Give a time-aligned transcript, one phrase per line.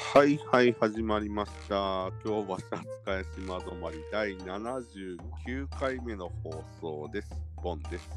[0.00, 2.10] はいはい、始まりました。
[2.24, 7.28] 京橋扱い島止まり第79回目の放送です。
[7.62, 8.08] ボンです。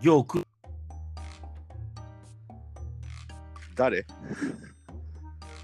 [0.00, 0.42] よく、
[3.74, 4.06] 誰？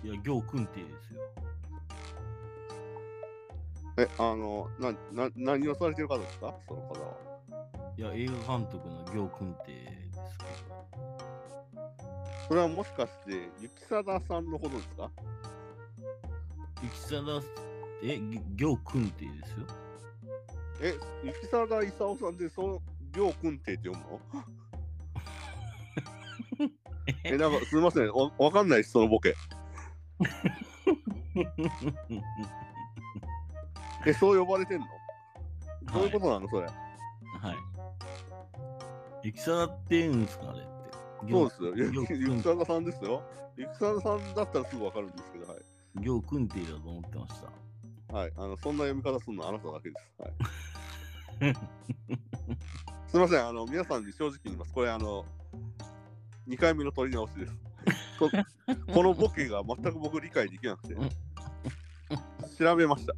[0.04, 1.22] いや、行君ってですよ。
[3.96, 6.52] え、あの、な、な、何をされてる方ですか？
[6.68, 7.16] その方は。
[7.96, 9.78] いや、映画監督の行君ってで
[10.12, 10.44] すけ
[12.48, 15.10] それはもしかして、雪貞さんのことですか？
[16.84, 17.42] ど、雪貞、
[18.02, 18.18] え、
[18.56, 19.66] 行君ってですよ。
[20.80, 20.94] え、
[21.24, 24.20] 雪貞勲さんで、その、行君亭って読むの？
[27.24, 28.08] え、なんかすみません。
[28.08, 29.34] わわかんないです、そのボケ。
[34.06, 34.86] え、そう呼ばれてんの？
[35.92, 36.66] どういうことなの、それ？
[36.66, 37.56] はい。
[39.22, 40.68] 雪貞って言うんですか、あれって。
[41.30, 41.72] そうですよ。
[41.76, 43.22] ゆ行ゆきさんですよ。
[43.56, 45.63] ゆきさださんだったらすぐわかるんですけど、はい。
[46.00, 47.40] 行君ってだと思ってまし
[48.08, 48.16] た。
[48.16, 48.32] はい。
[48.36, 50.12] あの、そんな読み方するのはあなただけです。
[50.22, 50.28] は
[51.48, 51.54] い。
[53.08, 53.46] すみません。
[53.46, 54.72] あの、皆さんに正直に言います。
[54.72, 55.24] これ、あの、
[56.48, 57.52] 2回目の取り直しです。
[58.92, 60.94] このボケが全く僕理解できなくて、
[62.58, 63.14] 調べました。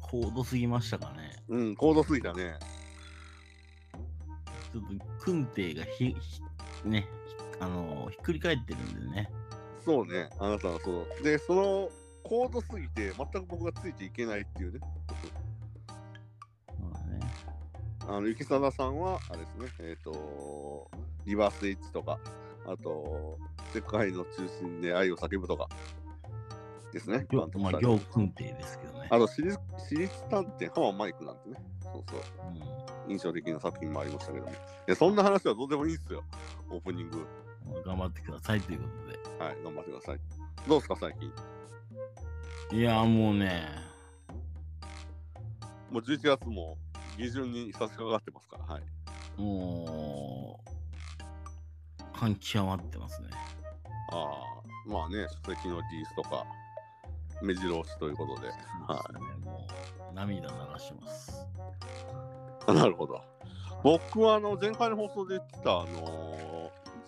[0.00, 1.36] 高度すぎましたかね。
[1.48, 2.58] うん、高度すぎたね。
[4.72, 7.08] ちょっと、君邸がひ、ひね、
[7.62, 9.30] あのひっくり返ってるんでね。
[9.84, 11.22] そうね、あなたはそう。
[11.22, 11.88] で、その、
[12.24, 14.80] 高度すぎて、全く僕がついていけないっていうね。
[16.80, 17.20] まあね。
[18.08, 20.90] あの、雪貞さんは、あれですね、えっ、と、
[21.24, 22.18] リバース H とか、
[22.66, 23.38] あと、
[23.72, 25.68] 世界の中心で愛を叫ぶとか、
[26.92, 27.26] ですね。
[27.30, 29.06] 行まあ、行君邸ですけどね。
[29.08, 34.52] あと、私立私立探偵、ハママイクなんてね、そうそう、う印象的な作品もありましたけども。
[34.52, 34.54] い
[34.86, 36.22] や、そんな話はどうでもいいですよ、
[36.70, 37.26] オープニング。
[37.70, 37.82] ん。
[37.82, 39.44] 頑張ってくださいということで。
[39.44, 40.20] はい、頑張ってください。
[40.68, 41.14] どうですか、最
[42.70, 42.78] 近？
[42.78, 43.64] いや、もうね、
[45.90, 46.78] もう11月も
[47.18, 48.82] 下旬に差し掛かってますから、はい。
[49.40, 50.60] も
[52.14, 53.28] う、感極まってますね。
[54.12, 56.46] ああ、まあね、書籍のリリースとか、
[57.42, 58.48] 目白押しということで。
[58.48, 59.66] はそうですねも
[60.10, 61.46] う、涙流してます。
[62.68, 62.72] い。
[62.74, 63.20] なるほど。
[63.82, 66.51] 僕はあの前回の放送で言ってた、あのー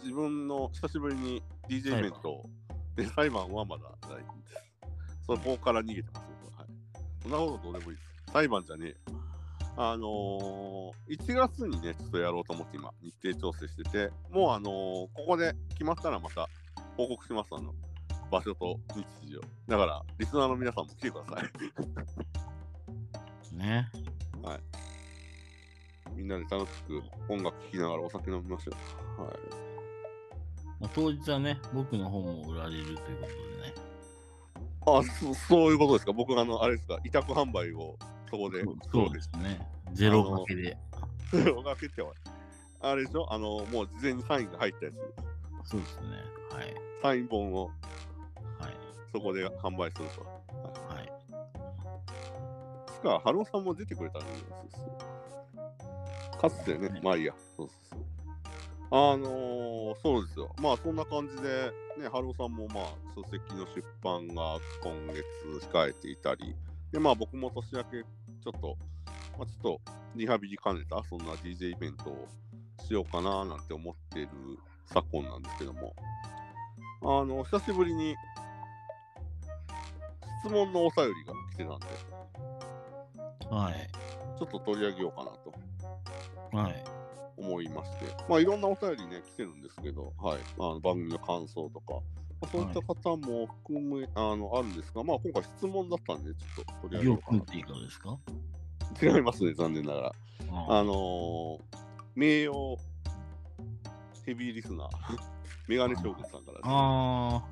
[0.04, 2.42] 自分の久しぶりに DJ イベント
[2.94, 4.54] で裁判はまだないんです。
[5.26, 6.58] そこから逃げてます、僕は。
[6.60, 6.68] はい。
[7.22, 8.32] そんなことどうでもいいです。
[8.32, 8.96] 裁判じゃねえよ。
[9.76, 16.48] あのー、1月にね、ちょっとやろうと思って今、日程調整してて、もうあのーここで決まったらまた
[16.98, 17.72] 報告します、あの、
[18.30, 19.40] 場所と日時を。
[19.66, 21.42] だから、リスナーの皆さんも来てくださ
[23.54, 23.56] い。
[23.56, 23.88] ね。
[26.14, 28.72] みんなで楽しく音楽聴きながらお酒飲みましょ
[29.18, 29.22] う。
[29.22, 29.63] はい。
[30.80, 33.10] まあ、当日はね、僕の本も売られるということ
[33.60, 33.74] でね。
[34.86, 36.12] あ、そそういうことですか？
[36.12, 37.96] 僕、あの、あれですか、委託販売を
[38.30, 38.62] そこで、
[38.92, 39.66] そうですね。
[39.92, 40.76] ゼロかけで。
[41.30, 41.36] す。
[41.38, 42.12] ゼロがけては。
[42.80, 43.32] あれでしょ？
[43.32, 44.94] あの、もう事前にサインが入ったやつ。
[45.64, 46.08] そうですね。
[46.50, 46.74] はい。
[47.02, 47.70] サイン本を
[48.58, 48.72] はい。
[49.12, 50.22] そこで販売すると。
[50.22, 51.06] はい。
[52.92, 54.46] しか、ハローさんも出てくれたんですよ。
[56.38, 57.32] かつてね、ねまあいいや。
[57.56, 58.00] そうそうそう。
[58.96, 60.54] あのー、そうですよ。
[60.62, 62.84] まあそんな感じで、ね、ハローさんもまあ
[63.16, 66.54] 書籍の出版が今月控えていたり、
[66.92, 68.76] で、まあ僕も年明けちょっと、
[69.36, 69.80] まあちょっと
[70.14, 72.28] リハビリ兼ねた、そんな DJ イベントを
[72.86, 74.28] しようかななんて思ってる
[74.86, 75.92] 昨今なんですけども、
[77.02, 78.14] あの、久しぶりに
[80.44, 81.86] 質問のお便りが来てたんで、
[83.50, 83.90] はい。
[84.38, 85.52] ちょっと取り上げようかなと
[86.56, 86.84] はい。
[87.36, 91.94] 思いまして、まあいろんなお便りね、来てるんですけど、はい、あの番組の感想とか、
[92.40, 98.18] まあ、そういった方も含め、あのあるんですが、まあ今回質問だったんで、ちょっと取り上げようかなていいかですか？
[99.02, 100.12] 違いますね、残念ながら。
[100.52, 101.58] ああのー、
[102.14, 102.76] 名誉
[104.24, 104.88] ヘビーリスナー、
[105.68, 107.42] メガネ将軍さんからです、あ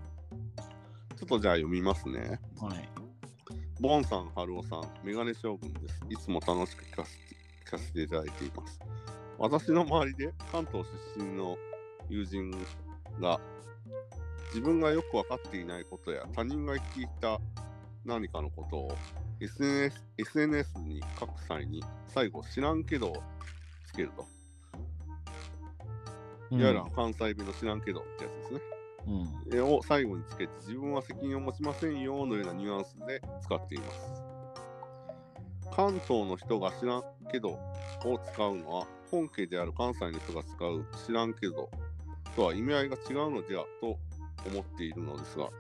[1.17, 2.41] ちょっとじゃあ読みますね。
[2.57, 2.89] ー、はい。
[3.81, 6.01] ボンさん、ハルオさん、メガネ将軍です。
[6.09, 7.37] いつも楽しく聞かせて
[7.67, 8.79] 聞かせていただいています。
[9.43, 10.87] 私の周りで関東
[11.17, 11.57] 出身の
[12.09, 12.53] 友人
[13.21, 13.41] が
[14.51, 17.41] 自分がよく分かっていないことや他人が聞いた
[18.05, 18.97] 何かのことを
[19.41, 23.21] SNS, SNS に書く際に最後知らんけど
[23.85, 24.25] つけると。
[26.53, 28.61] いわゆる関西弁の知らんけどってやつですね。
[29.09, 29.57] うん。
[29.57, 34.23] 絵を最後につけて自分は責任を持ちませんよのようなニュアンスで使っています。
[35.75, 37.03] 関東の人が知らん
[37.33, 41.71] けどを使うのは本家である関西の人が使う知らんけど
[42.35, 43.99] とは意味合いが違うのではと
[44.47, 45.51] 思っているのですが、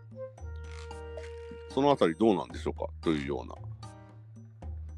[1.68, 3.54] そのあたりどうなんでしょうかというような。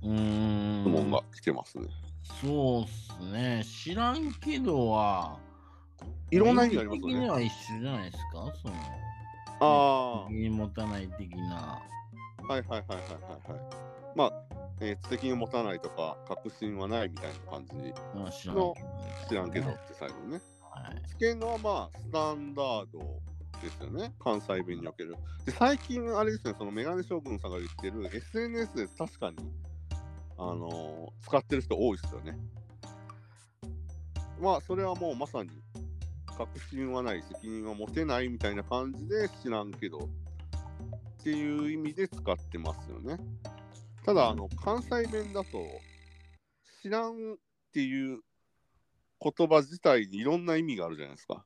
[0.03, 1.87] 質問が来てますね。
[2.41, 3.65] そうっすね。
[3.65, 5.39] 知らんけどは、
[6.31, 7.15] いろんな意味がありますよね。
[7.15, 8.53] 的には一緒じゃないですか？
[8.63, 8.75] その、
[9.61, 11.83] あ責任持たない的な。
[12.49, 13.61] あ、はいはいはいはいはいはい。
[14.15, 14.33] まあ、
[14.81, 17.75] えー責任を持たないとか、確信はないみたいな感じ
[18.55, 18.75] の
[19.29, 20.41] 知らんけどって最後ね。
[20.61, 21.03] はい。
[21.09, 22.99] つけるのはまあ、スタンダード
[23.63, 24.13] ですよね。
[24.19, 25.15] 関西弁における。
[25.47, 29.37] で、最近あれですね、そのメガネ将軍さんが言ってる SNS で確かに、
[30.37, 32.37] あのー使ってる人多いですよね。
[34.41, 35.51] まあ、それはもうまさに、
[36.37, 40.09] 確信はない、責任は持てないみたいな感じで知らんけど、
[41.21, 43.17] っていう意味で使ってますよね。
[44.05, 45.83] ただ、あの、関西弁だと、
[46.83, 47.37] 知らんっ
[47.73, 48.21] ていう
[49.21, 51.45] 言葉自体にいろんな意味があるじゃないですか。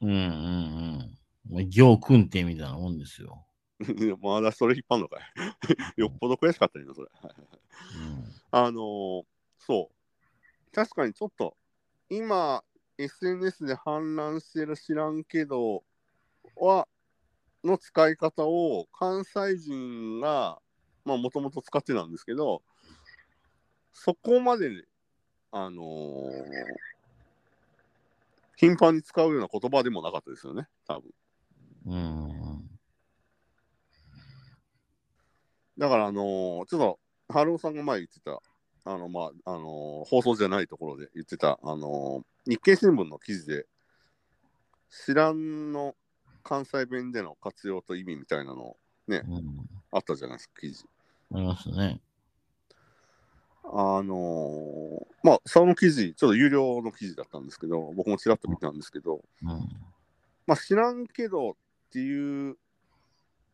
[0.00, 1.18] うんうんうん。
[1.48, 3.46] まあ、行訓定みたいなもんですよ。
[4.20, 5.22] まだそれ引っ張んのかい。
[6.00, 7.08] よっぽど悔しかったよ、それ。
[7.94, 8.24] うん。
[8.50, 9.24] あのー
[9.58, 10.72] そう。
[10.72, 11.56] 確かにちょっと、
[12.08, 12.64] 今、
[12.98, 15.84] SNS で氾濫してる知らんけど、
[16.56, 16.88] は、
[17.64, 20.61] の使い方を関西人が、
[21.04, 22.62] まあ、もともと使ってたんですけど、
[23.92, 24.70] そこまで、
[25.50, 26.28] あのー
[28.56, 31.10] 頻繁に使うような言葉でもなかったですよね、多分。
[31.86, 32.70] うん。
[35.76, 38.40] だから、あのーちょっと、春尾さんが前言ってた、
[38.84, 43.66] あの、まあ、あのー放送じゃないところで言ってた、あのー日経新聞の記事で、
[44.90, 45.96] 知らんの
[46.44, 48.76] 関西弁での活用と意味みたいなの
[49.18, 49.68] うん。
[49.90, 50.84] あったじゃないですか、記事。
[51.34, 52.00] ありますね。
[53.64, 59.48] あのーまあ、その記事、ちょっと有料の記事だったんですけど、僕もちらっと見たんですけど、うん。
[60.46, 61.54] まあ、知らんけどっ
[61.90, 62.56] ていう、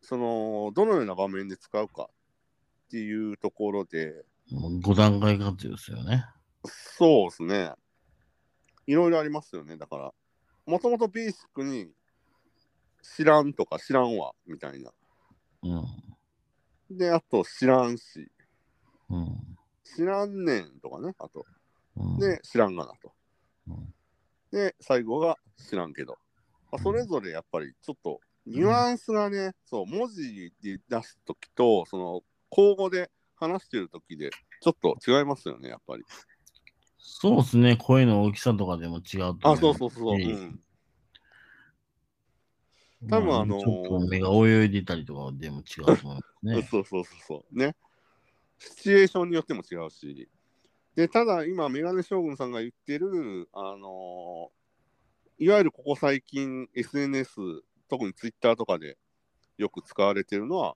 [0.01, 6.25] その、どのような場面で使うかっていうところで、もう5段階活用ですよね。
[6.65, 7.71] そうですね。
[8.87, 9.77] いろいろありますよね。
[9.77, 10.13] だから、
[10.65, 11.91] もともとベーシックに
[13.03, 14.91] 知らんとか知らんわみたいな。
[15.63, 16.08] うん。
[16.89, 18.31] で、あと知らんし、
[19.09, 19.57] うん。
[19.83, 21.13] 知らんねんとかね。
[21.19, 21.45] あと、
[21.97, 23.13] うん、で、知らんがなと。
[23.67, 23.93] うん
[24.51, 26.17] で、最後が知らんけど。
[26.71, 34.31] まあ、それぞれやっぱりちょっとニュアンスがね、そう、文字で出すときと、その、口語で話してるときで、
[34.61, 36.03] ちょっと違いますよね、やっぱり。
[36.97, 37.77] そうですね。
[37.77, 40.15] 声の大きさとかでも違うとあ、思そうそうそう。
[40.15, 40.59] うしん。
[43.07, 46.61] 多分まあのーちょっと目が泳いでたりとかでも違うと思いますね。
[46.69, 47.57] そうそうそうそう。
[47.57, 47.75] ね。
[48.57, 50.29] シチュエーションによっても違うし。
[50.95, 54.59] で、ただ今、メガネ将軍さんが言ってる、あのー
[55.41, 58.97] いわゆるここ最近 SNS、特にツイッターとかで
[59.57, 60.75] よく使われてるのは、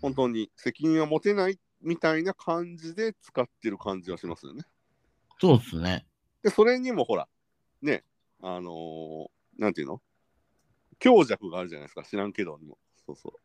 [0.00, 4.64] 本当に責任は持てないみたいな感じで使ってる感じはしますよね。
[5.38, 6.06] そうですね。
[6.42, 7.28] で、それにもほら、
[7.82, 8.02] ね、
[8.40, 9.26] あのー
[9.58, 10.00] なんていうの？
[10.98, 12.78] 強弱があるじゃないですか、知らんけどにも。
[13.06, 13.38] そうそう。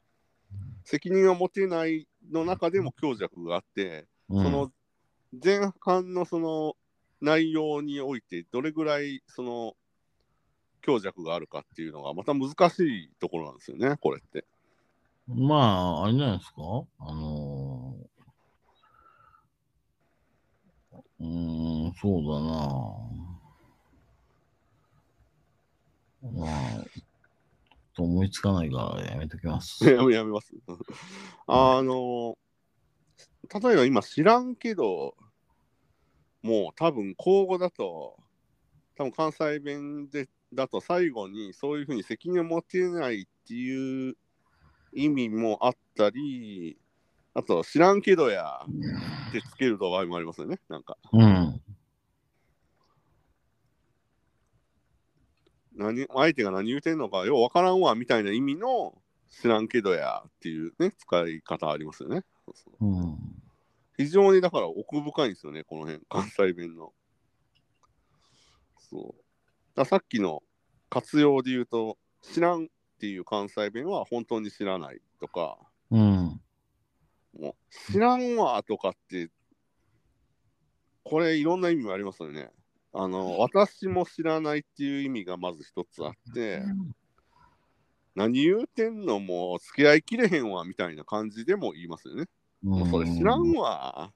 [0.83, 4.71] 責任を持てないの中でも強弱があって、うん、その
[5.43, 6.75] 前半のその
[7.21, 9.75] 内容において、どれぐらいその
[10.81, 14.45] 強弱があるかっていうのが、また難しいところなんですよね、これって。
[15.27, 16.61] まあ、あれじゃないですか
[16.99, 23.29] あのー、うーん、そうだな
[26.31, 26.83] まあ、
[27.99, 29.85] と思いつかないからやめときます。
[29.85, 30.53] や めやめます。
[31.47, 32.37] あの、
[33.61, 35.18] 例えば今知らんけど、
[36.41, 38.18] もう多分口語だと、
[38.95, 44.15] 多分関西弁でだと最後にそういうふうに責任を持てないっていう
[44.94, 46.79] 意味もあったり、
[47.33, 48.61] あと知らんけどや
[49.29, 50.97] ってつける場合もありますよね、なんか。
[51.11, 51.61] うん。
[55.80, 58.94] 何相手が何言うてんのかようわからんわみたいな意味の
[59.30, 62.24] 知らんけどやっていうね、使い方ありますよね。
[62.45, 63.18] そうそううん。
[63.98, 66.92] 非常にだから奥深いんですよね、この辺、関西弁の。
[68.78, 69.24] そう。
[69.76, 70.44] ださっきの
[70.90, 72.68] 活用で言うと、知らんっ
[73.00, 75.57] ていう関西弁は本当に知らないとか、
[75.92, 76.42] うん。
[77.40, 77.54] もう
[77.92, 79.30] 知らんわとかって、
[81.04, 82.52] これいろんな意味がありますよね。
[82.93, 86.61] あの、私も知らないっていう意味がまず一つあって、
[88.15, 92.25] 何言うてんのもう付き合いきれへんわみたいな感じでも言いますよね。
[92.63, 94.11] もうそれ知らんわ。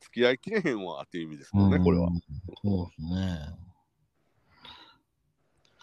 [0.00, 2.08] 付き合いきれへんわっていう意味ですもんね、これは。
[2.08, 2.20] うん。
[2.62, 3.64] そうですね。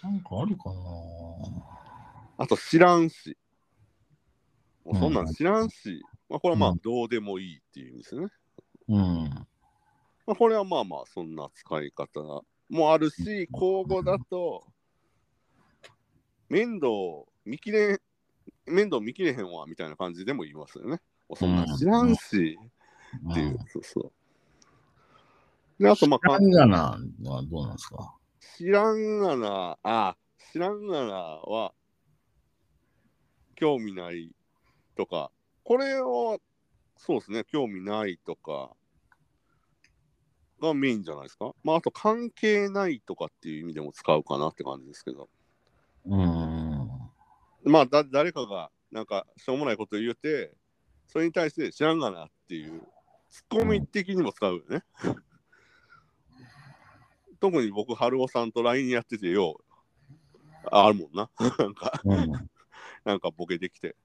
[0.04, 1.64] なんかあるかな
[2.38, 3.38] あと知らんし。
[4.84, 8.28] もうそんなうんん知らんし、まあこれはまあうんどうでもいいっていう意味ですよね。
[8.90, 9.48] うん。
[10.32, 12.22] まあこれはまあまあそんな使い方
[12.70, 14.64] もあるし、口語だと、
[16.48, 16.88] 面倒
[17.44, 18.00] 見きれん、
[18.66, 21.02] 面倒見きれへんわみたいな感じでも言いますよね。
[21.36, 22.58] そんなん知らんし
[23.30, 25.84] っていう、そうそう。
[25.84, 28.16] で、あとまあ、かカンガナはどうなんですか？
[28.58, 30.16] 知らんがな、あ、
[30.54, 31.74] 知らんがなは、
[33.56, 34.34] 興味ない
[34.96, 35.30] とか、
[35.66, 36.38] これは、
[36.96, 38.72] そうですね、興味ないとか、
[40.62, 41.54] がメインじゃないですか。
[41.64, 45.30] まあ、あと関係ないとかっていう意味でも使うかなって感じですけど。
[46.06, 46.90] うん。
[47.64, 50.54] まあ、だ誰かが、なんか、しょうもないことを言うて、
[51.08, 52.82] それに対して知らんがなっていう、
[53.30, 54.84] ツッコミ的にも使うよね。
[57.40, 61.30] 特に僕、春尾さんと LINE やっててよう、ああるもんな。
[61.58, 62.32] なんか、うん。
[63.04, 63.96] なんかボケできて、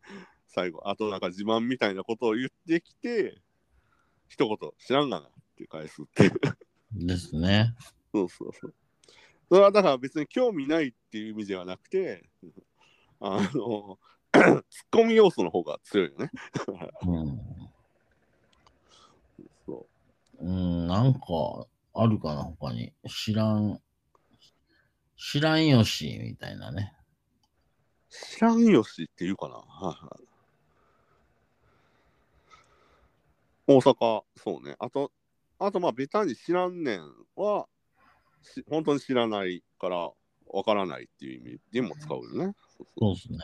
[0.47, 3.43] 最後、あとなんか自慢みたいなことを言ってきて、
[4.29, 6.41] 一言、知らんがなって返すっていう。
[7.07, 7.75] ですね。
[8.13, 8.75] そうそうそう。
[9.49, 12.29] それはだから別に興味ないっていう意味ではなくて、
[13.21, 13.99] あの、
[14.33, 16.31] ツッコミ要素の方が強いよね。
[17.07, 17.41] うん。
[19.65, 19.87] そ
[20.39, 22.93] うん、なんか、あるかな、他に。
[23.09, 23.81] 知らん、
[25.17, 26.95] 知らんよし、みたいなね。
[28.11, 28.13] う。
[28.13, 29.55] 知らんよしって言うかな。
[29.55, 30.27] はいはい
[33.69, 34.77] 大阪、そうね。
[34.79, 35.11] あと、
[35.59, 37.01] あとまあ、ベタに知らんねん
[37.35, 37.67] は、
[38.43, 40.11] し本当に知らないから、
[40.49, 42.55] わからないっていう意味でも使うよね。
[42.99, 43.39] そうですね。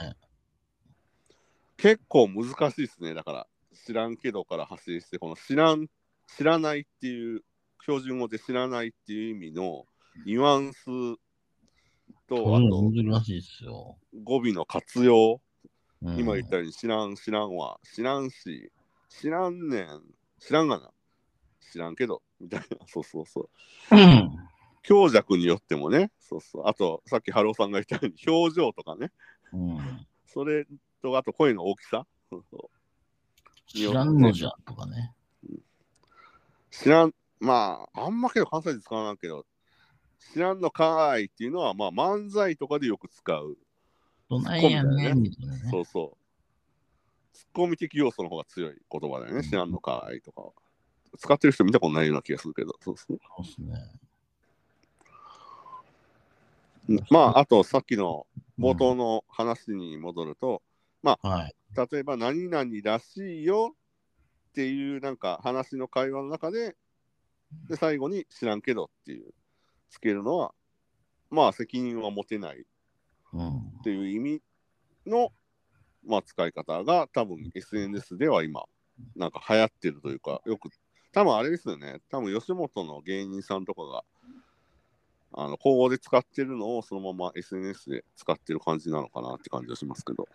[1.77, 3.15] 結構難しいですね。
[3.15, 5.89] だから、知らんけどから派生して、この知らん、
[6.37, 7.43] 知らないっていう、
[7.81, 9.85] 標準語で知らないっていう意味の
[10.25, 10.85] ニュアンス
[12.29, 13.87] と、あと。
[14.23, 15.41] 語尾の活用、
[16.03, 18.71] うん、今言ったように知らん、知らんは、知らんし、
[19.09, 20.03] 知らんねん、
[20.39, 20.91] 知らんがな、
[21.73, 23.49] 知らんけど、みたいな、 そうそうそう。
[23.91, 24.31] うん。
[24.83, 26.67] 強弱によってもね、そうそう。
[26.67, 29.11] あと、さっきハローさんが言ったように、表情とかね、
[29.53, 30.07] うん。
[30.27, 30.67] それ
[31.01, 32.71] と、あと声の大きさ、そうそう
[33.67, 35.15] 知らんのじゃとかね。
[36.71, 39.47] 知らん、まあ、あんまけど関西で使わないけど、
[40.33, 43.57] 知らんのかーいっていうのは、まあ、漫才とかでよく使う。
[44.29, 45.31] どないやねね。
[45.71, 46.23] そうそう。
[47.33, 49.43] ツッコミ的要素の方が強い言葉だよね。
[49.43, 50.53] 知らんのかーいとかは。
[51.19, 53.19] 使ってる人見たことないような気がするけど、そうですね。
[57.11, 58.27] まあ、あとさっきの
[58.59, 60.63] 冒頭の話に戻ると、
[61.03, 61.55] はい。
[61.91, 63.75] 例えば何々らしいよ
[64.51, 66.77] っていうなんか話の会話の中で、
[67.69, 69.33] で最後に知らんけどっていう
[69.91, 70.53] つけるのは、
[71.31, 72.65] まあ責任は持てない
[73.33, 73.59] うん。
[73.59, 74.43] っていう意味
[75.07, 75.33] の、
[76.07, 78.65] まあ、使い方が多分 SNS では今
[79.17, 80.69] なんか流行ってるというかよく
[81.13, 82.01] 多分あれですよね。
[82.11, 84.05] 多分吉本の芸人さんとかが
[85.35, 90.29] あの口語で使ってるのをそのまま SNS で使ってる感じなのかなって感じがしますけど。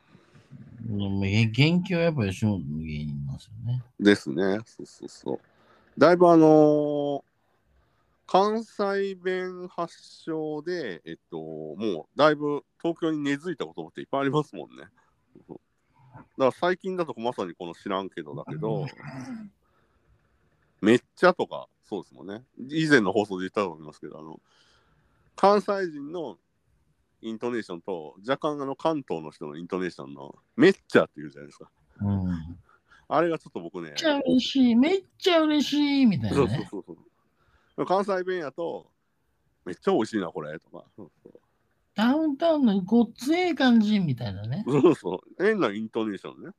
[0.89, 3.83] 元気はやっぱ吉本の芸人なんですよね。
[3.99, 4.59] ですね。
[4.65, 5.39] そうそうそう。
[5.99, 7.21] だいぶあのー
[8.29, 14.83] 関西弁発祥で、えっと、もうだいぶ東京に根付いた言葉っていっぱいありますもんね。
[15.47, 15.59] だか
[16.37, 18.85] ら最近だとまさにこの知らんけどだけど、
[20.81, 22.43] めっちゃとかそうですもんね。
[22.69, 24.39] 以前の放送で言ったと思いますけど、あの
[25.35, 26.37] 関西人の
[27.21, 31.69] イントネーションと若干あの関東の人のイントネーションのめっちゃって言うじゃないですか。
[32.01, 32.25] うん。
[32.27, 32.35] めっ
[33.09, 36.67] あれがちょっと僕ね、ちゃ嬉しい、めっちゃ嬉しい、みたいなそうそうね。
[36.69, 36.97] そうそ
[37.77, 37.85] う。
[37.85, 38.91] 関西弁やと、
[39.65, 40.83] めっちゃ美味しいな、これとか。
[40.95, 41.39] そうそう
[41.95, 44.63] ダウンタウンのごっつええ感じ、みたいなね。
[44.67, 45.43] そうそう。
[45.43, 46.51] 変なイントネーションね。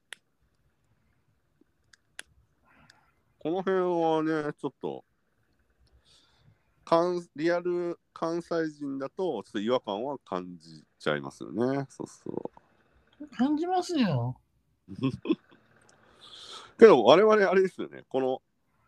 [3.49, 5.07] この辺はね、ちょっと、
[6.85, 11.87] 関リアル関西人だと、ちょっと違和感は感じちゃいますよね。
[11.89, 12.51] そうそ
[13.19, 13.27] う。
[13.29, 14.37] 感じますよ。
[16.79, 18.05] けど、我々あれですよね。
[18.11, 18.43] この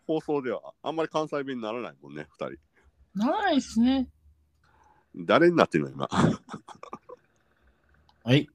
[0.06, 2.58] 放送では、あんまり関西弁にならないもんね、二人。
[3.14, 4.10] ならないっすね。
[5.14, 6.06] 誰になってるの、今？
[8.24, 8.46] はい。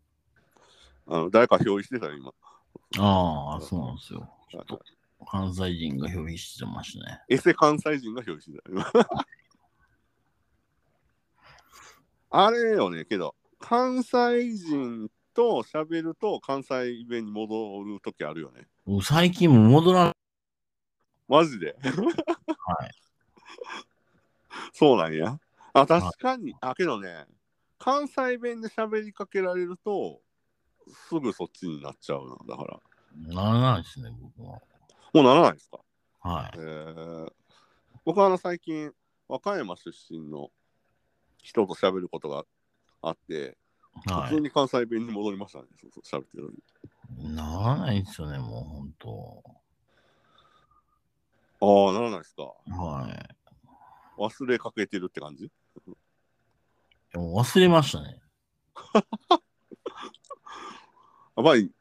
[1.07, 2.31] あの誰か表示してたよ、今。
[2.99, 4.29] ああ、そうなんですよ。
[4.51, 4.79] ちょっと
[5.23, 7.21] 関西人が表現してましたね。
[7.29, 8.61] エセ関西人が表示して
[9.01, 9.25] た。
[12.37, 18.67] あれよね、けど、関西人と喋ると関西弁に戻るときあるよね。
[18.85, 20.13] もう最近も戻らない。
[21.27, 21.75] マジで？
[21.81, 22.91] はい。
[24.73, 25.39] そうなんや。
[25.73, 26.55] あ、確かに。
[26.61, 27.25] あ、けどね、
[27.79, 30.21] 関西弁で喋りかけられると、
[31.09, 32.37] すぐそっちになっちゃうな。
[32.47, 32.79] だから。
[33.33, 34.61] ならないですね、僕は。
[35.15, 35.79] もうならないですか？
[36.19, 36.59] はいえ。
[36.59, 37.31] ー、
[38.03, 38.91] 僕はあの最近、
[39.29, 40.51] 和歌山出身の
[41.41, 42.43] 人と喋ることが
[43.01, 43.57] あって、
[44.07, 45.67] は普通に関西弁に戻りましたね。
[45.79, 47.31] そうそう、喋ってるのに。
[47.31, 47.33] い。
[47.33, 49.43] ならないですよね、もう本当。
[51.61, 52.43] ああ、ならないですか。
[52.43, 54.21] はい。
[54.21, 55.49] 忘れかけてるって感じ？
[57.13, 58.19] でも忘れましたね。
[61.37, 61.71] やっぱり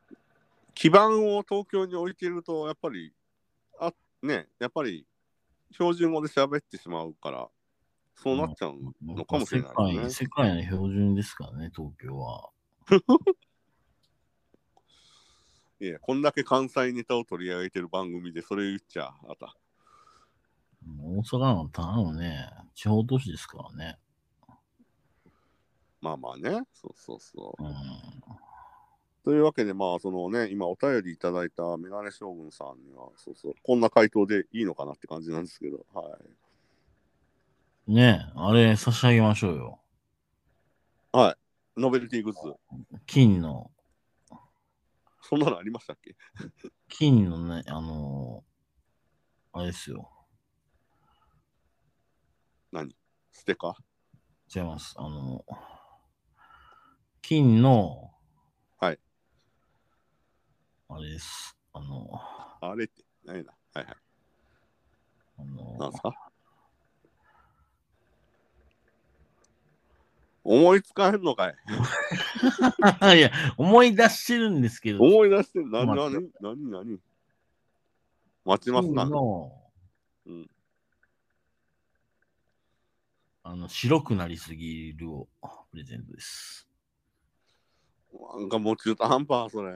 [0.74, 3.12] 基盤を東京に置いてると、やっぱり、
[3.80, 5.06] あね、やっぱり
[5.72, 7.48] 標準語で喋ってしまうから、
[8.16, 10.10] そうなっちゃうのかもしれないね界。
[10.10, 12.50] 世界の標準ですからね、東京は。
[15.80, 19.56] いや、こんだけ関西ネタを取り上げてる番組でそれ言っちゃ、あた。
[21.02, 23.98] 大阪なんただのね、地方都市ですからね。
[26.00, 27.64] まあまあね、そうそうそう。
[27.64, 27.72] うん。
[29.24, 36.18] というわけで、まあ、そのね、今お便りいただいたメガネ将軍さんには、そうそう、こんな回答でいいのかなって感じなんですけど、は
[37.88, 37.92] い。
[37.94, 39.80] ねあれ差し上げましょうよ。
[41.12, 41.32] は
[41.76, 41.80] い。
[41.80, 42.54] ノベルティグッズ、
[43.06, 43.70] 金の、
[45.22, 46.14] そんなのありましたっけ？
[46.88, 50.10] 金のね、あのーあれですよ。
[52.72, 52.94] 何？
[53.32, 54.60] ステッカー？
[54.60, 54.94] 違います。
[54.98, 55.44] あの
[57.22, 58.13] 金の、はい。
[60.88, 61.56] あれです。
[61.72, 62.08] あの、
[62.60, 63.52] あれって、何やな？
[63.74, 63.96] はいはい。
[65.38, 66.30] あのなんすか？
[70.44, 71.56] 思いつかへんのかい
[73.16, 75.70] いや、思い出してるんですけど、思い出してる？
[75.70, 77.00] 何、待何、何、何？
[78.44, 80.50] 待ちますなうん
[83.46, 85.28] あの、白くなりすぎるを
[85.70, 86.66] プレゼントです。
[88.38, 89.72] なんかもう中途半端、それ。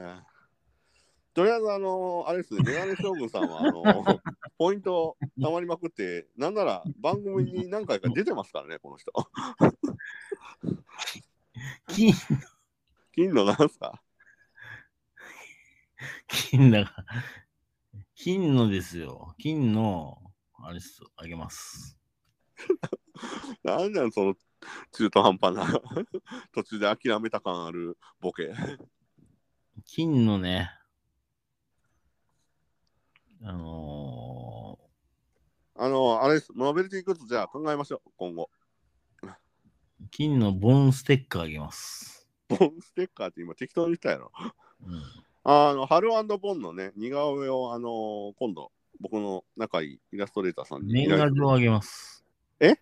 [1.39, 3.81] とりあえず、あのあれですね、 メガネ将軍さんは、あの
[4.59, 9.13] ポイントたまりまくって、なんなら番組に何回か出てますからね、この人。
[11.87, 12.13] 金、
[13.13, 14.03] 金のなんすか？
[16.27, 17.05] 金だから、
[18.15, 19.33] 金のですよ。
[19.37, 20.21] 金の、
[20.61, 21.97] あれっす、あげます。
[23.63, 24.35] なんなんその
[24.91, 25.65] 中途半端な
[26.51, 28.53] 途中で諦めた感あるボケ。
[29.85, 30.69] 金のね、
[33.41, 34.79] あの
[35.75, 38.49] あの、あれです、ノベルティグッズじゃあ考えましょう、今後。
[39.23, 39.33] ー
[40.11, 42.27] 金のボンステッカーあげます。
[42.47, 44.31] ボンステッカーって今適当に言ったやろ。
[44.85, 45.03] うん、
[45.43, 50.93] あの、ハルボンのね、似顔絵を、あの今度、僕の仲いいイラストレーターさんに。
[50.93, 52.25] 年賀状あげます。
[52.59, 52.75] え？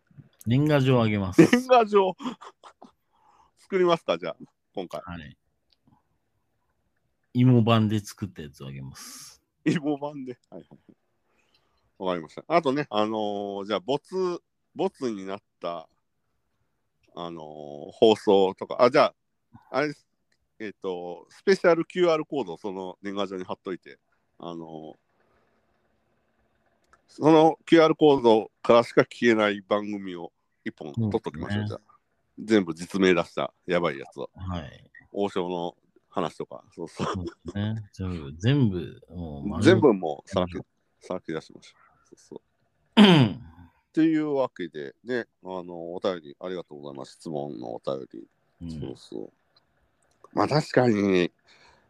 [0.48, 1.41] 年賀状あげます。
[1.41, 2.15] 年賀状
[3.58, 4.38] 作りますか、じゃあ、
[4.74, 5.02] 今回。
[5.04, 5.38] はい。
[7.34, 9.37] 芋版で作ったやつをあげます。
[9.68, 10.38] イボ版で。
[10.50, 10.98] はいはいはい。
[12.00, 12.44] わかりました。
[12.48, 14.42] あとね、あのーじゃあ、没、
[14.76, 15.88] 没になった、
[17.16, 19.14] あのー放送とか、あ、じゃ
[19.52, 20.08] あ、あれです。
[20.60, 24.00] えっ、と、スペシャル QR コードをその年賀状に貼っといて、
[24.40, 24.98] あのー
[27.10, 30.32] その QR コードからしか消えない番組を
[30.66, 31.80] 一本取っときましょう、そうねじゃあ。
[32.40, 34.30] 全部実名出したやばいやつを。
[34.36, 34.92] はい。
[35.14, 35.76] 王将の
[36.18, 37.08] 話とか、そうそう。
[37.08, 37.26] そう。
[37.94, 40.60] 全部、全部、もう丸全部もうさらけ、
[41.00, 42.16] さらけ出しましょう。
[42.16, 42.42] そうそ
[42.98, 43.42] ううん
[43.90, 47.14] っていうわけで、ね、あの、お便りありがとうございます。
[47.14, 48.28] 質問のお便り。
[48.62, 49.32] うんそうそう。
[50.34, 51.32] まあ確かに、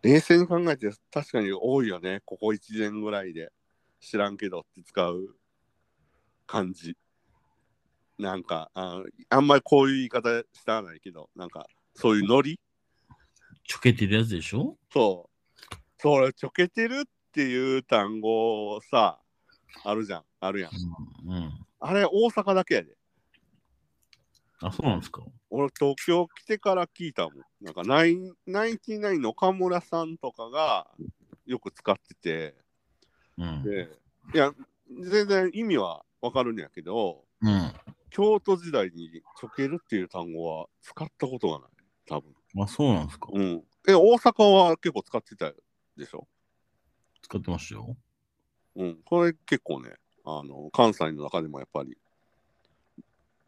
[0.01, 2.21] 冷静に考えて確かに多いよね。
[2.25, 3.51] ここ1年ぐらいで。
[3.99, 5.35] 知らんけどって使う
[6.45, 6.95] 感じ。
[8.19, 12.59] なんか、ああんまりこういう言い方したないけど、なんか、そういうノリ
[13.67, 14.77] ちょけてるやつでしょ？
[14.91, 15.75] そう。
[15.99, 19.19] それ、ちょけてるっていう単語さ、
[19.83, 20.23] あるじゃん。
[20.39, 20.71] あるやん。
[21.27, 21.35] うん。
[21.35, 21.65] うん。
[21.79, 22.95] あれ、大阪だけやで。
[24.61, 25.21] あ、そうなんですか？
[25.49, 27.33] 俺、東京来てから聞いたもん。
[27.61, 30.87] なんかナイン、ナインティナインの岡村さんとかが
[31.45, 32.55] よく使ってて、
[33.37, 33.63] うん。
[33.63, 33.89] で、
[34.33, 34.53] いや、
[34.89, 37.73] 全然意味はわかるんやけど、うん。
[38.09, 41.69] 京都時代にちょけるっていう単語は使ったことがない。
[42.07, 42.33] 多分。
[42.55, 43.63] あ、そうなんですかうん。
[43.87, 45.51] え、大阪は結構使ってた
[45.97, 46.27] でしょ？
[47.21, 47.97] 使ってましたよ。
[48.75, 48.97] うん。
[49.03, 51.97] これ結構ね、あの、関西の中でもやっぱり、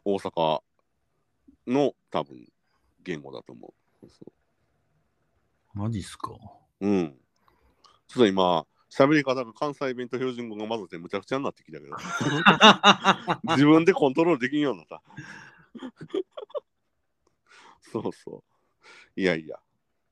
[0.04, 0.60] 大阪
[1.66, 2.46] の多分
[3.02, 3.68] 言語だと思
[4.02, 4.08] う。
[4.08, 4.32] そう
[5.74, 6.32] マジっすか
[6.80, 7.16] うん。
[8.08, 11.96] ちょっと今、喋り方が関西弁と標準語が混ぜてむちゃくちゃになってきたけど、
[13.54, 15.02] 自分でコントロールできんようになった。
[17.82, 18.49] そうそう。
[19.20, 19.58] いやいや。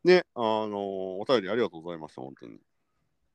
[0.04, 2.60] ね、あのーお便りありがとうございました、本当に。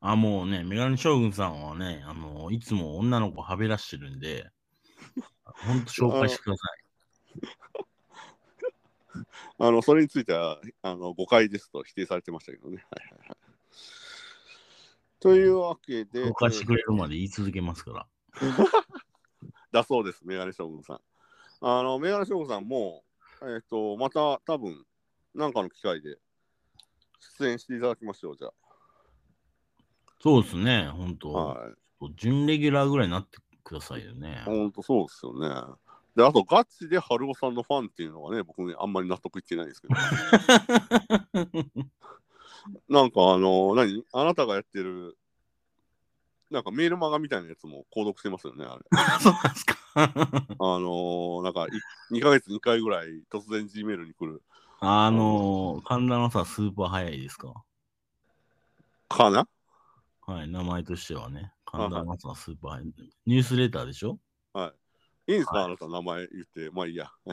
[0.02, 4.52] あ、もうね、メガネ将軍さんはね、あの、いつも女の子はべらしてるんで、
[5.46, 6.84] ほんと紹介してください。
[9.58, 12.76] あの、それについては、あの、誤解ですと否定されてましたけどね。
[12.76, 13.38] はいはいはい。
[15.20, 18.08] というわけで、紹介してくれるまで言い続けますから。
[19.72, 21.02] だそうです、メガネ将軍さん。
[21.62, 23.04] あの、メガネ将軍さんも、
[23.42, 24.86] えっ、と、また多分、
[25.36, 26.18] なんかの機会で
[27.40, 28.50] 出演していただきましょう、じゃ
[30.22, 31.38] そうですね、ほんと。
[31.38, 31.54] あ。
[31.56, 31.74] はい。
[32.16, 34.42] 準レギュラーぐらいになってくださいよね。
[34.46, 35.50] ほんとそうですよね。
[36.16, 39.96] で、あと、ガチで春尾さんのファンっていうのがね、僕ね、あんまり納得いってないんですけど。
[42.88, 44.06] なんか、あの、何？
[44.14, 45.18] あなたがやってる、
[46.52, 48.84] なんかメールマガみたいなやつも購読してますよね、あれ。
[49.20, 49.78] そうなんですか。
[49.96, 50.10] あ
[50.80, 51.70] のなんかい、
[52.16, 54.42] 2ヶ月に1回ぐらい突然 G メールに来る
[54.86, 57.64] あのー、神田のさ、スーパー早いですか？
[59.08, 59.48] かな
[60.28, 61.54] はい、名前としてはね。
[61.66, 62.94] 神田のさ、スーパー早い。
[63.26, 64.20] ニュースレターでしょ？
[65.26, 66.70] いいんですか、はいあなた名前言って。
[66.74, 67.10] まあいいや。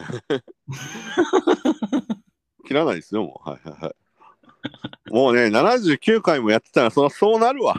[2.68, 3.50] 切らないですよ、もう。
[3.50, 3.94] はいはいはい。
[5.12, 7.74] もうね、79回もやってたら、そらそうなるわ。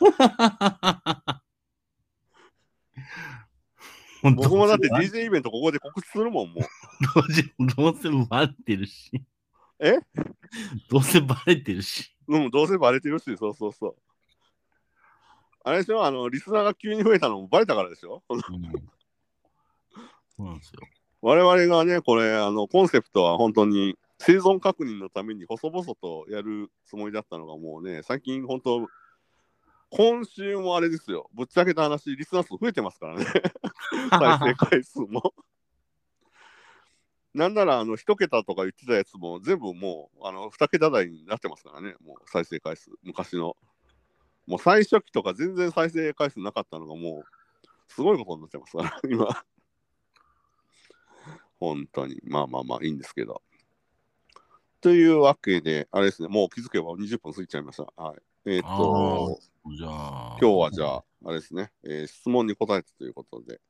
[4.22, 7.32] 僕もだって DJ イベントここで告知するもん、もう。
[7.32, 7.42] せ
[7.76, 9.10] どうせバレてるし。
[9.80, 9.98] え？
[10.88, 12.14] どうせバレてるし。
[12.28, 13.96] うん、どうせバレてるし、そうそうそう。
[15.64, 16.04] あれでしょ？
[16.04, 18.22] あの、リスナーが急に増えたのもバレたからでしょ？
[18.28, 18.46] うん、そ
[20.38, 20.80] うなんですよ。
[21.20, 28.86] 我々がね、これ、あの、コンセプトは本当に生存確認のために細々とやるつもりだったのが、もうね、最近本当、
[29.94, 33.26] 今週もあれですよ、ぶっちゃけた話、リスナー数増えてますからね、
[34.08, 35.34] 再生回数も。
[37.34, 43.54] なんなら、あの、一桁とか言ってたやつも、全部もう、あの、二桁台になってますからね、もう再生回数、昔の。
[44.46, 49.44] もう最初期とか全然再生回数なかったのが、もう、すごいことになってますから、 今。
[51.60, 52.18] 本当に。
[52.24, 53.42] まあまあまあいいんですけど。
[54.80, 58.02] というわけで、あれですね、もう気づけば20分過ぎちゃいました。
[58.02, 58.31] はい。
[58.44, 59.38] えっ、と、
[59.76, 60.36] じゃあ。
[60.40, 63.60] 今日はじゃあ、あれですね、えー質問に答えてということで、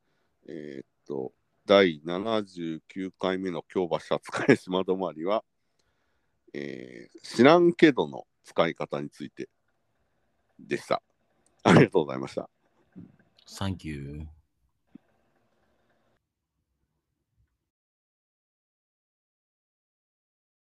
[0.48, 1.32] えっ、と、
[1.66, 5.44] 第79回目の京橋扱い島止まりは、
[6.54, 9.48] えー知らんけどの使い方について
[10.58, 11.02] でした。
[11.64, 12.48] ありがとうございました。
[13.46, 14.41] サンキュー。